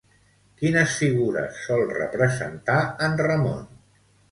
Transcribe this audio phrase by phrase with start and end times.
[0.61, 3.65] Quines figures sol representar en Ramon?